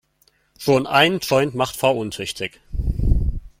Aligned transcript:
Schon 0.57 0.87
ein 0.87 1.19
Joint 1.19 1.53
macht 1.53 1.77
fahruntüchtig. 1.77 2.59